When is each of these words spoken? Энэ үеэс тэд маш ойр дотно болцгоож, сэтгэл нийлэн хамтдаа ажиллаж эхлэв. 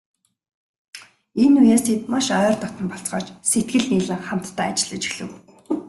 Энэ 1.43 1.57
үеэс 1.63 1.83
тэд 1.85 2.01
маш 2.11 2.27
ойр 2.39 2.55
дотно 2.61 2.85
болцгоож, 2.91 3.25
сэтгэл 3.49 3.87
нийлэн 3.89 4.19
хамтдаа 4.27 4.67
ажиллаж 4.71 5.03
эхлэв. 5.09 5.31